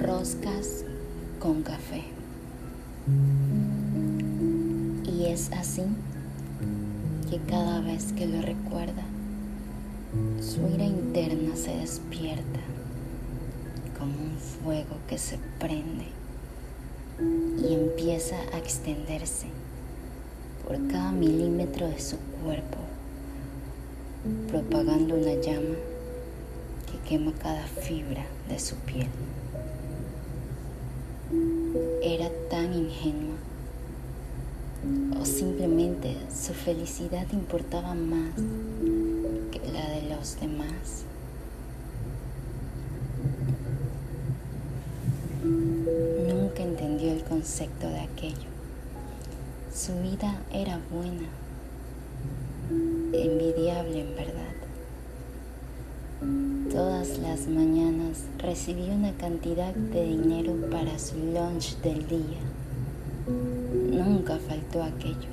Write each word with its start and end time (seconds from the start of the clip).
Roscas 0.00 0.82
con 1.38 1.62
café. 1.62 2.04
Y 5.04 5.26
es 5.26 5.52
así 5.52 5.82
que 7.30 7.38
cada 7.38 7.82
vez 7.82 8.14
que 8.14 8.26
lo 8.26 8.40
recuerda, 8.40 9.02
su 10.40 10.66
ira 10.74 10.84
interna 10.84 11.54
se 11.54 11.76
despierta 11.76 12.60
como 13.98 14.12
un 14.12 14.38
fuego 14.38 14.96
que 15.06 15.18
se 15.18 15.38
prende 15.58 16.06
y 17.62 17.74
empieza 17.74 18.36
a 18.54 18.58
extenderse 18.58 19.48
por 20.66 20.78
cada 20.86 21.12
milímetro 21.12 21.88
de 21.88 22.00
su 22.00 22.16
cuerpo, 22.42 22.78
propagando 24.48 25.14
una 25.14 25.34
llama 25.34 25.76
que 26.90 26.98
quema 27.06 27.32
cada 27.32 27.66
fibra 27.66 28.24
de 28.48 28.58
su 28.58 28.76
piel. 28.76 29.08
Era 32.04 32.28
tan 32.50 32.74
ingenua 32.74 33.36
o 35.20 35.24
simplemente 35.24 36.16
su 36.34 36.52
felicidad 36.52 37.26
importaba 37.32 37.94
más 37.94 38.34
que 39.52 39.60
la 39.72 39.88
de 39.88 40.02
los 40.10 40.40
demás. 40.40 41.04
Nunca 45.44 46.64
entendió 46.64 47.12
el 47.12 47.22
concepto 47.22 47.88
de 47.88 48.00
aquello. 48.00 48.50
Su 49.72 49.92
vida 50.02 50.42
era 50.52 50.80
buena, 50.90 51.28
envidiable 53.12 54.00
en 54.00 54.16
verdad. 54.16 54.61
Todas 56.72 57.18
las 57.18 57.48
mañanas 57.48 58.24
recibía 58.38 58.94
una 58.94 59.12
cantidad 59.12 59.74
de 59.74 60.06
dinero 60.06 60.54
para 60.70 60.98
su 60.98 61.16
lunch 61.16 61.76
del 61.82 62.08
día. 62.08 62.40
Nunca 63.90 64.38
faltó 64.38 64.82
aquello. 64.82 65.28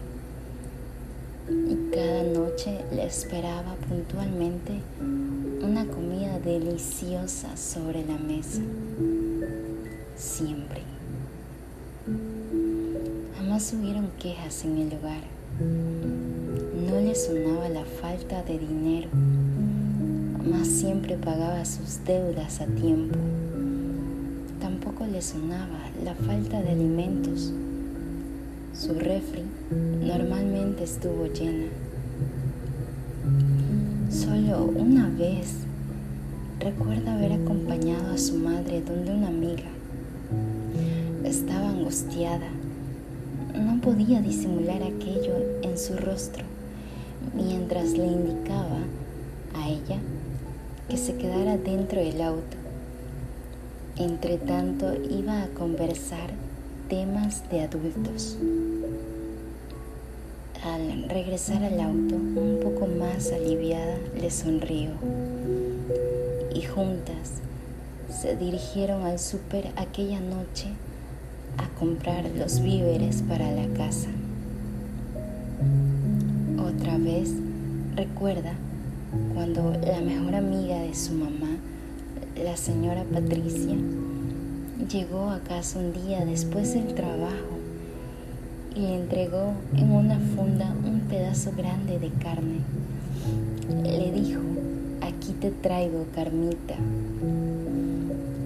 Y 1.47 1.95
cada 1.95 2.23
noche 2.23 2.81
le 2.91 3.05
esperaba 3.05 3.75
puntualmente 3.87 4.81
una 5.61 5.85
comida 5.85 6.39
deliciosa 6.39 7.55
sobre 7.55 8.05
la 8.05 8.17
mesa. 8.17 8.59
Siempre. 10.17 10.81
Jamás 13.37 13.73
hubieron 13.73 14.09
quejas 14.19 14.65
en 14.65 14.77
el 14.77 14.87
hogar. 14.87 15.23
No 16.85 16.99
le 16.99 17.15
sonaba 17.15 17.69
la 17.69 17.85
falta 17.85 18.43
de 18.43 18.59
dinero 18.59 19.07
más 20.49 20.67
siempre 20.67 21.15
pagaba 21.15 21.63
sus 21.65 22.03
deudas 22.05 22.61
a 22.61 22.65
tiempo. 22.65 23.17
Tampoco 24.59 25.05
le 25.05 25.21
sonaba 25.21 25.79
la 26.03 26.15
falta 26.15 26.61
de 26.61 26.71
alimentos. 26.71 27.53
Su 28.73 28.93
refri 28.93 29.43
normalmente 30.01 30.83
estuvo 30.83 31.27
llena. 31.27 31.67
Solo 34.09 34.65
una 34.65 35.09
vez 35.09 35.65
recuerda 36.59 37.13
haber 37.13 37.33
acompañado 37.33 38.13
a 38.13 38.17
su 38.17 38.35
madre 38.35 38.81
donde 38.81 39.11
una 39.11 39.27
amiga. 39.27 39.69
Estaba 41.23 41.69
angustiada. 41.69 42.47
No 43.53 43.79
podía 43.81 44.21
disimular 44.21 44.81
aquello 44.81 45.35
en 45.61 45.77
su 45.77 45.95
rostro 45.95 46.43
mientras 47.35 47.91
le 47.91 48.05
indicaba 48.05 48.79
a 49.53 49.69
ella 49.69 49.99
que 50.89 50.97
se 50.97 51.15
quedara 51.15 51.55
dentro 51.57 52.01
del 52.01 52.19
auto. 52.21 52.57
Entre 53.95 54.37
tanto 54.37 54.91
iba 55.09 55.43
a 55.43 55.47
conversar 55.49 56.31
temas 56.89 57.47
de 57.51 57.61
adultos. 57.61 58.37
Al 60.63 61.07
regresar 61.07 61.63
al 61.63 61.79
auto, 61.79 62.15
un 62.15 62.59
poco 62.61 62.87
más 62.87 63.31
aliviada, 63.31 63.97
le 64.19 64.31
sonrió 64.31 64.89
y 66.53 66.63
juntas 66.63 67.33
se 68.09 68.35
dirigieron 68.35 69.03
al 69.03 69.19
súper 69.19 69.67
aquella 69.75 70.19
noche 70.19 70.69
a 71.57 71.69
comprar 71.79 72.25
los 72.35 72.61
víveres 72.61 73.21
para 73.21 73.51
la 73.51 73.67
casa. 73.77 74.09
Otra 76.57 76.97
vez 76.97 77.31
recuerda 77.95 78.53
cuando 79.33 79.73
la 79.81 80.01
mejor 80.01 80.35
amiga 80.35 80.79
de 80.79 80.93
su 80.93 81.13
mamá, 81.13 81.57
la 82.43 82.55
señora 82.55 83.03
Patricia, 83.03 83.75
llegó 84.91 85.29
a 85.29 85.39
casa 85.39 85.79
un 85.79 85.93
día 85.93 86.25
después 86.25 86.73
del 86.73 86.93
trabajo 86.93 87.57
y 88.75 88.81
le 88.81 88.95
entregó 88.95 89.53
en 89.75 89.91
una 89.91 90.19
funda 90.35 90.73
un 90.85 91.01
pedazo 91.01 91.51
grande 91.57 91.99
de 91.99 92.09
carne. 92.09 92.59
Le 93.83 94.11
dijo, 94.11 94.41
aquí 95.01 95.33
te 95.33 95.51
traigo, 95.51 96.05
Carmita. 96.13 96.75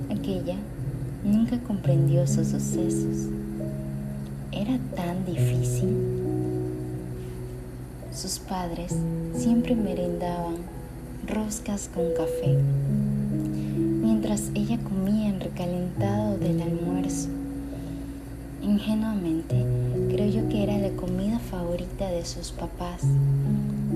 Aquella 0.10 0.56
nunca 1.24 1.60
comprendió 1.60 2.26
sus 2.26 2.48
sucesos. 2.48 3.30
Era 4.52 4.78
tan 4.96 5.26
difícil 5.26 6.23
sus 8.14 8.38
padres 8.38 8.94
siempre 9.36 9.76
merendaban 9.76 10.58
roscas 11.26 11.90
con 11.94 12.04
café, 12.16 12.58
mientras 14.02 14.52
ella 14.54 14.78
comía 14.78 15.30
en 15.30 15.40
recalentado 15.40 16.38
del 16.38 16.62
almuerzo. 16.62 17.30
Ingenuamente 18.62 19.66
creyó 20.10 20.48
que 20.48 20.64
era 20.64 20.78
la 20.78 20.92
comida 20.92 21.40
favorita 21.40 22.08
de 22.10 22.24
sus 22.24 22.52
papás 22.52 23.02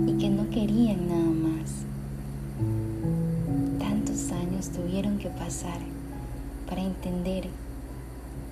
y 0.08 0.14
que 0.14 0.30
no 0.30 0.50
querían 0.50 1.08
nada 1.08 1.24
más. 1.24 1.72
Tantos 3.80 4.32
años 4.32 4.70
tuvieron 4.70 5.20
que 5.20 5.30
pasar 5.30 5.80
para 6.68 6.82
entender 6.82 7.48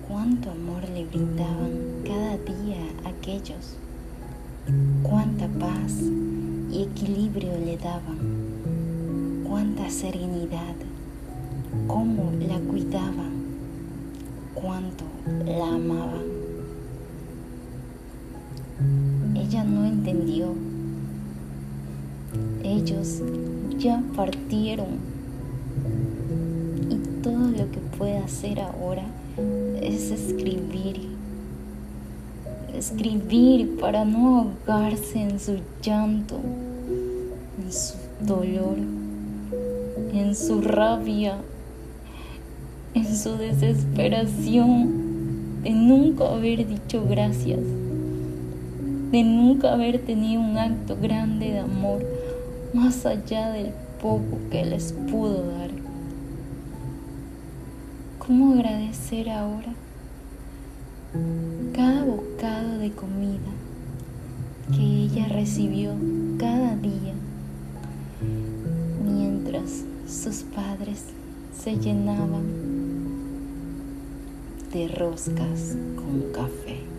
cuánto 0.08 0.52
amor 0.52 0.88
le 0.88 1.04
brindaban 1.06 1.72
cada 2.04 2.38
día 2.38 2.78
aquellos 3.04 3.76
cuánta 5.02 5.46
paz 5.46 5.92
y 6.72 6.82
equilibrio 6.82 7.52
le 7.58 7.76
daban, 7.76 9.44
cuánta 9.48 9.88
serenidad, 9.90 10.74
cómo 11.86 12.32
la 12.40 12.58
cuidaban, 12.58 13.32
cuánto 14.54 15.04
la 15.44 15.68
amaban. 15.68 16.26
Ella 19.34 19.64
no 19.64 19.84
entendió. 19.84 20.54
Ellos 22.64 23.22
ya 23.78 24.02
partieron 24.16 24.98
y 26.90 26.96
todo 27.22 27.50
lo 27.50 27.70
que 27.70 27.78
puede 27.96 28.18
hacer 28.18 28.60
ahora 28.60 29.04
es 29.80 30.10
escribir 30.10 31.15
escribir 32.78 33.78
para 33.78 34.04
no 34.04 34.38
ahogarse 34.38 35.20
en 35.20 35.40
su 35.40 35.58
llanto, 35.82 36.38
en 37.62 37.72
su 37.72 37.94
dolor, 38.20 38.76
en 40.12 40.34
su 40.34 40.60
rabia, 40.60 41.38
en 42.94 43.16
su 43.16 43.36
desesperación 43.36 45.62
de 45.62 45.70
nunca 45.70 46.28
haber 46.28 46.66
dicho 46.66 47.04
gracias, 47.08 47.60
de 49.10 49.22
nunca 49.22 49.72
haber 49.72 50.00
tenido 50.00 50.40
un 50.40 50.58
acto 50.58 50.96
grande 51.00 51.52
de 51.52 51.60
amor 51.60 52.04
más 52.72 53.06
allá 53.06 53.50
del 53.50 53.72
poco 54.00 54.38
que 54.50 54.64
les 54.64 54.92
pudo 55.10 55.46
dar. 55.46 55.70
¿Cómo 58.18 58.54
agradecer 58.54 59.30
ahora? 59.30 59.72
Cada 61.74 62.04
bocado 62.04 62.78
de 62.78 62.90
comida 62.92 63.50
que 64.70 64.82
ella 64.82 65.28
recibió 65.28 65.94
cada 66.38 66.76
día 66.76 67.14
mientras 69.04 69.84
sus 70.08 70.42
padres 70.42 71.04
se 71.58 71.76
llenaban 71.76 72.44
de 74.72 74.88
roscas 74.88 75.76
con 75.96 76.32
café. 76.32 76.95